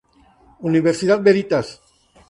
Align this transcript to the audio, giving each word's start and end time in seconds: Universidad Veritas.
Universidad 0.69 1.19
Veritas. 1.21 1.67